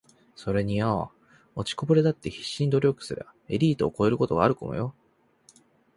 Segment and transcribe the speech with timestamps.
[0.35, 1.13] ｢それによ……
[1.55, 4.95] 落ちこぼれだって必死で努力すりゃエリートを超えることがあるかもよ｣